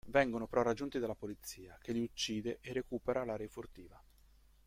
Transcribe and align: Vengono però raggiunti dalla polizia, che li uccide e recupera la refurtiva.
Vengono 0.07 0.47
però 0.47 0.63
raggiunti 0.63 0.97
dalla 0.97 1.13
polizia, 1.13 1.77
che 1.79 1.91
li 1.91 1.99
uccide 2.01 2.57
e 2.61 2.73
recupera 2.73 3.23
la 3.23 3.35
refurtiva. 3.35 4.03